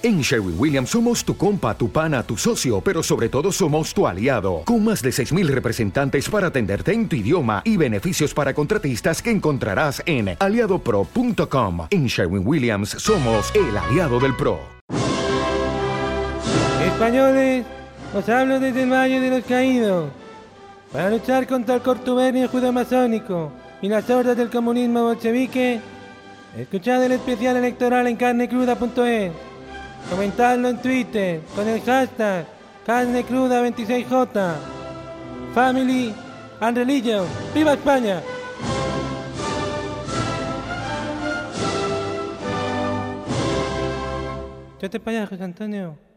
En 0.00 0.20
Sherwin 0.20 0.54
Williams 0.56 0.90
somos 0.90 1.24
tu 1.24 1.36
compa, 1.36 1.76
tu 1.76 1.90
pana, 1.90 2.22
tu 2.22 2.36
socio, 2.36 2.80
pero 2.80 3.02
sobre 3.02 3.28
todo 3.28 3.50
somos 3.50 3.92
tu 3.92 4.06
aliado, 4.06 4.62
con 4.64 4.84
más 4.84 5.02
de 5.02 5.10
6.000 5.10 5.48
representantes 5.48 6.28
para 6.28 6.46
atenderte 6.46 6.92
en 6.92 7.08
tu 7.08 7.16
idioma 7.16 7.62
y 7.64 7.76
beneficios 7.76 8.32
para 8.32 8.54
contratistas 8.54 9.20
que 9.20 9.32
encontrarás 9.32 10.00
en 10.06 10.36
aliadopro.com. 10.38 11.88
En 11.90 12.06
Sherwin 12.06 12.46
Williams 12.46 12.90
somos 12.90 13.52
el 13.56 13.76
aliado 13.76 14.20
del 14.20 14.36
PRO. 14.36 14.60
Españoles, 16.86 17.66
os 18.14 18.28
hablo 18.28 18.60
desde 18.60 18.84
el 18.84 18.92
Valle 18.92 19.18
de 19.18 19.30
los 19.30 19.44
Caídos, 19.46 20.10
para 20.92 21.10
luchar 21.10 21.48
contra 21.48 21.74
el 21.74 21.82
cortubernio 21.82 22.48
judo-masónico 22.48 23.50
y 23.82 23.88
las 23.88 24.08
hordas 24.08 24.36
del 24.36 24.48
comunismo 24.48 25.02
bolchevique. 25.02 25.80
Escuchad 26.56 27.04
el 27.04 27.12
especial 27.12 27.56
electoral 27.56 28.06
en 28.06 28.14
carnecruda.es. 28.14 29.57
Comentadlo 30.10 30.68
en 30.68 30.80
Twitter 30.80 31.40
con 31.54 31.68
el 31.68 31.80
hashtag 31.82 32.46
carnecruda26j. 32.86 34.54
Family 35.54 36.14
and 36.60 36.76
Religion. 36.76 37.26
¡Viva 37.54 37.72
España! 37.74 38.22
Vete 44.80 45.00
para 45.00 45.18
allá, 45.18 45.26
José 45.26 45.44
Antonio. 45.44 46.07